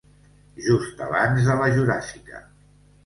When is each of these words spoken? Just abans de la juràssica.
Just 0.67 1.03
abans 1.07 1.49
de 1.51 1.59
la 1.63 1.69
juràssica. 1.77 2.43